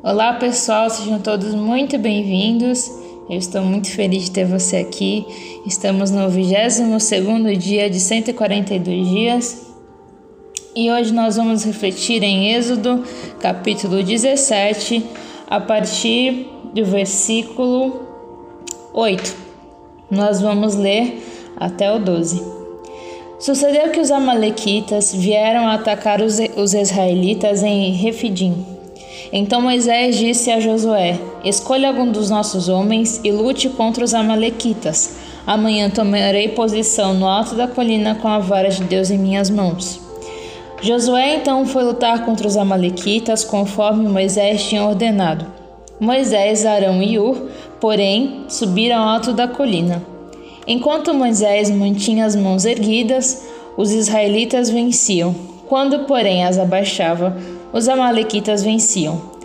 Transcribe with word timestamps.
Olá 0.00 0.34
pessoal, 0.34 0.88
sejam 0.88 1.18
todos 1.18 1.52
muito 1.52 1.98
bem-vindos. 1.98 2.88
Eu 3.28 3.36
estou 3.36 3.62
muito 3.62 3.90
feliz 3.90 4.26
de 4.26 4.30
ter 4.30 4.44
você 4.44 4.76
aqui. 4.76 5.26
Estamos 5.66 6.12
no 6.12 6.28
22 6.28 7.58
dia 7.58 7.90
de 7.90 7.98
142 7.98 9.08
dias 9.08 9.66
e 10.76 10.88
hoje 10.88 11.12
nós 11.12 11.34
vamos 11.34 11.64
refletir 11.64 12.22
em 12.22 12.54
Êxodo, 12.54 13.02
capítulo 13.40 14.00
17, 14.00 15.04
a 15.48 15.58
partir 15.58 16.46
do 16.72 16.84
versículo 16.84 18.00
8. 18.94 19.34
Nós 20.08 20.40
vamos 20.40 20.76
ler 20.76 21.20
até 21.56 21.92
o 21.92 21.98
12. 21.98 22.40
Sucedeu 23.40 23.90
que 23.90 23.98
os 23.98 24.12
Amalequitas 24.12 25.12
vieram 25.12 25.66
atacar 25.66 26.20
os, 26.20 26.38
os 26.56 26.72
israelitas 26.72 27.64
em 27.64 27.90
Refidim 27.90 28.77
então 29.32 29.60
Moisés 29.60 30.16
disse 30.16 30.50
a 30.50 30.60
Josué: 30.60 31.18
Escolha 31.44 31.88
algum 31.88 32.10
dos 32.10 32.30
nossos 32.30 32.68
homens 32.68 33.20
e 33.22 33.30
lute 33.30 33.68
contra 33.68 34.04
os 34.04 34.14
Amalequitas. 34.14 35.16
Amanhã 35.46 35.88
tomarei 35.88 36.48
posição 36.48 37.14
no 37.14 37.26
alto 37.26 37.54
da 37.54 37.66
colina 37.66 38.14
com 38.14 38.28
a 38.28 38.38
vara 38.38 38.68
de 38.68 38.84
Deus 38.84 39.10
em 39.10 39.18
minhas 39.18 39.48
mãos. 39.48 40.00
Josué 40.80 41.36
então 41.36 41.66
foi 41.66 41.82
lutar 41.82 42.24
contra 42.24 42.46
os 42.46 42.56
Amalequitas 42.56 43.44
conforme 43.44 44.08
Moisés 44.08 44.62
tinha 44.64 44.84
ordenado. 44.84 45.46
Moisés, 45.98 46.64
Arão 46.64 47.02
e 47.02 47.18
Ur, 47.18 47.48
porém, 47.80 48.44
subiram 48.48 48.98
ao 48.98 49.08
alto 49.08 49.32
da 49.32 49.48
colina. 49.48 50.00
Enquanto 50.66 51.12
Moisés 51.12 51.70
mantinha 51.70 52.24
as 52.24 52.36
mãos 52.36 52.64
erguidas, 52.64 53.44
os 53.76 53.90
israelitas 53.90 54.70
venciam. 54.70 55.34
Quando, 55.66 56.00
porém, 56.00 56.44
as 56.44 56.58
abaixava, 56.58 57.36
os 57.72 57.88
Amalequitas 57.88 58.62
venciam. 58.62 59.38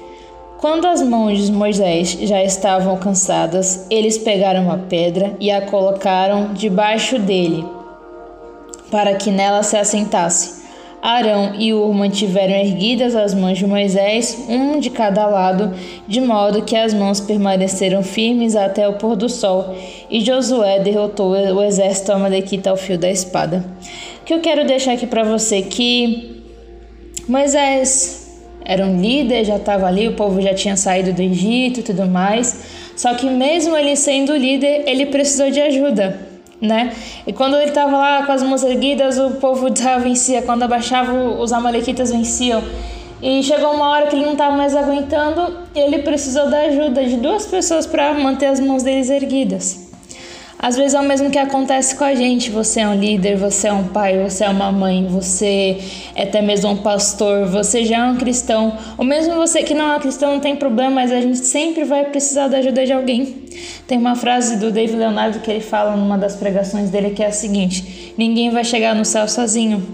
Quando 0.57 0.87
as 0.87 1.01
mãos 1.01 1.45
de 1.45 1.51
Moisés 1.51 2.17
já 2.21 2.41
estavam 2.41 2.95
cansadas, 2.95 3.85
eles 3.89 4.17
pegaram 4.17 4.63
uma 4.63 4.77
pedra 4.77 5.35
e 5.39 5.51
a 5.51 5.61
colocaram 5.61 6.53
debaixo 6.53 7.19
dele, 7.19 7.65
para 8.89 9.15
que 9.15 9.29
nela 9.29 9.61
se 9.61 9.75
assentasse. 9.75 10.63
Arão 11.01 11.55
e 11.55 11.73
Ur 11.73 11.93
mantiveram 11.93 12.53
erguidas 12.53 13.13
as 13.13 13.33
mãos 13.33 13.57
de 13.57 13.67
Moisés, 13.67 14.45
um 14.47 14.79
de 14.79 14.89
cada 14.89 15.27
lado, 15.27 15.73
de 16.07 16.21
modo 16.21 16.61
que 16.61 16.77
as 16.77 16.93
mãos 16.93 17.19
permaneceram 17.19 18.01
firmes 18.01 18.55
até 18.55 18.87
o 18.87 18.93
pôr 18.93 19.17
do 19.17 19.27
sol, 19.27 19.75
e 20.09 20.21
Josué 20.21 20.79
derrotou 20.79 21.31
o 21.31 21.61
exército 21.61 22.13
amalequita 22.13 22.69
ao 22.69 22.77
fio 22.77 22.97
da 22.97 23.11
espada. 23.11 23.65
O 24.21 24.23
que 24.23 24.33
eu 24.33 24.39
quero 24.39 24.65
deixar 24.65 24.93
aqui 24.93 25.05
para 25.05 25.25
você 25.25 25.61
que 25.61 26.32
Moisés 27.27 28.23
era 28.65 28.85
um 28.85 28.99
líder, 28.99 29.45
já 29.45 29.57
estava 29.57 29.85
ali, 29.85 30.07
o 30.07 30.13
povo 30.13 30.41
já 30.41 30.53
tinha 30.53 30.75
saído 30.75 31.13
do 31.13 31.21
Egito 31.21 31.79
e 31.79 31.83
tudo 31.83 32.05
mais. 32.05 32.63
Só 32.95 33.13
que 33.13 33.29
mesmo 33.29 33.75
ele 33.75 33.95
sendo 33.95 34.35
líder, 34.35 34.83
ele 34.87 35.07
precisou 35.07 35.49
de 35.49 35.59
ajuda, 35.59 36.19
né? 36.61 36.93
E 37.25 37.33
quando 37.33 37.55
ele 37.55 37.69
estava 37.69 37.97
lá 37.97 38.25
com 38.25 38.31
as 38.31 38.43
mãos 38.43 38.63
erguidas, 38.63 39.17
o 39.17 39.31
povo 39.31 39.69
de 39.69 39.79
Israel 39.79 39.99
vencia. 39.99 40.41
Quando 40.41 40.63
abaixava, 40.63 41.13
os 41.13 41.51
amalequitas 41.51 42.11
venciam. 42.11 42.63
E 43.21 43.41
chegou 43.41 43.73
uma 43.73 43.89
hora 43.89 44.07
que 44.07 44.15
ele 44.15 44.25
não 44.25 44.33
estava 44.33 44.55
mais 44.55 44.75
aguentando 44.75 45.59
e 45.73 45.79
ele 45.79 45.99
precisou 45.99 46.49
da 46.49 46.59
ajuda 46.59 47.05
de 47.05 47.15
duas 47.15 47.45
pessoas 47.45 47.87
para 47.87 48.13
manter 48.13 48.47
as 48.47 48.59
mãos 48.59 48.83
deles 48.83 49.09
erguidas. 49.09 49.82
Às 50.63 50.77
vezes 50.77 50.93
é 50.93 50.99
o 51.01 51.03
mesmo 51.03 51.29
que 51.29 51.37
acontece 51.37 51.93
com 51.93 52.05
a 52.05 52.15
gente. 52.15 52.49
Você 52.49 52.79
é 52.79 52.87
um 52.87 52.95
líder, 52.95 53.35
você 53.35 53.67
é 53.67 53.73
um 53.73 53.83
pai, 53.83 54.17
você 54.23 54.45
é 54.45 54.49
uma 54.49 54.71
mãe, 54.71 55.05
você 55.09 55.77
é 56.15 56.23
até 56.23 56.41
mesmo 56.41 56.71
um 56.71 56.77
pastor, 56.77 57.45
você 57.47 57.83
já 57.83 57.97
é 57.97 58.03
um 58.09 58.15
cristão. 58.15 58.77
Ou 58.97 59.03
mesmo 59.03 59.35
você 59.35 59.61
que 59.61 59.73
não 59.73 59.91
é 59.91 59.99
cristão, 59.99 60.35
não 60.35 60.39
tem 60.39 60.55
problema, 60.55 60.89
mas 60.89 61.11
a 61.11 61.19
gente 61.19 61.39
sempre 61.39 61.83
vai 61.83 62.05
precisar 62.05 62.47
da 62.47 62.59
ajuda 62.59 62.85
de 62.85 62.93
alguém. 62.93 63.43
Tem 63.85 63.97
uma 63.97 64.15
frase 64.15 64.55
do 64.55 64.71
David 64.71 64.95
Leonardo 64.95 65.41
que 65.41 65.51
ele 65.51 65.59
fala 65.59 65.97
numa 65.97 66.17
das 66.17 66.37
pregações 66.37 66.89
dele 66.89 67.09
que 67.09 67.21
é 67.21 67.27
a 67.27 67.31
seguinte: 67.33 68.13
Ninguém 68.17 68.49
vai 68.49 68.63
chegar 68.63 68.95
no 68.95 69.03
céu 69.03 69.27
sozinho. 69.27 69.85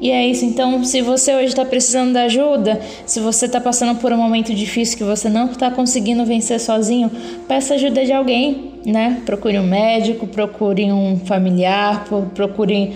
E 0.00 0.10
é 0.10 0.26
isso. 0.26 0.46
Então, 0.46 0.82
se 0.84 1.02
você 1.02 1.34
hoje 1.34 1.48
está 1.48 1.66
precisando 1.66 2.12
de 2.12 2.18
ajuda, 2.18 2.80
se 3.04 3.20
você 3.20 3.44
está 3.44 3.60
passando 3.60 4.00
por 4.00 4.10
um 4.10 4.16
momento 4.16 4.54
difícil 4.54 4.96
que 4.96 5.04
você 5.04 5.28
não 5.28 5.50
está 5.50 5.70
conseguindo 5.70 6.24
vencer 6.24 6.58
sozinho, 6.58 7.10
peça 7.46 7.74
ajuda 7.74 8.06
de 8.06 8.12
alguém, 8.12 8.73
né? 8.84 9.22
Procure 9.24 9.58
um 9.58 9.66
médico, 9.66 10.26
procure 10.26 10.92
um 10.92 11.18
familiar, 11.24 12.04
procure, 12.34 12.92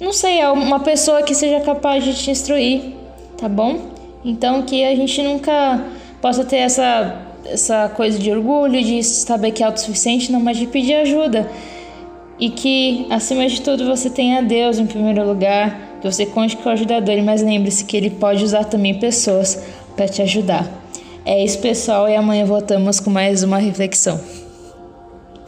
não 0.00 0.12
sei, 0.12 0.44
uma 0.46 0.80
pessoa 0.80 1.22
que 1.22 1.34
seja 1.34 1.60
capaz 1.60 2.04
de 2.04 2.14
te 2.14 2.30
instruir, 2.30 2.94
tá 3.36 3.48
bom? 3.48 3.78
Então, 4.24 4.62
que 4.62 4.84
a 4.84 4.94
gente 4.94 5.22
nunca 5.22 5.84
possa 6.20 6.44
ter 6.44 6.56
essa 6.56 7.22
essa 7.50 7.88
coisa 7.88 8.18
de 8.18 8.30
orgulho, 8.30 8.82
de 8.82 9.02
saber 9.02 9.52
que 9.52 9.62
é 9.62 9.66
autossuficiente, 9.66 10.32
não, 10.32 10.40
mas 10.40 10.56
de 10.56 10.66
pedir 10.66 10.94
ajuda. 10.94 11.48
E 12.38 12.50
que, 12.50 13.06
acima 13.08 13.46
de 13.46 13.60
tudo, 13.62 13.86
você 13.86 14.10
tenha 14.10 14.42
Deus 14.42 14.78
em 14.78 14.86
primeiro 14.86 15.26
lugar, 15.26 15.98
que 16.00 16.10
você 16.10 16.26
conte 16.26 16.56
com 16.56 16.68
o 16.68 16.72
ajudador, 16.72 17.22
mas 17.22 17.42
lembre-se 17.42 17.84
que 17.84 17.96
ele 17.96 18.10
pode 18.10 18.44
usar 18.44 18.64
também 18.64 18.94
pessoas 18.94 19.62
para 19.96 20.08
te 20.08 20.20
ajudar. 20.22 20.66
É 21.24 21.42
isso, 21.42 21.58
pessoal, 21.58 22.08
e 22.08 22.14
amanhã 22.14 22.44
voltamos 22.44 23.00
com 23.00 23.10
mais 23.10 23.42
uma 23.42 23.58
reflexão. 23.58 24.20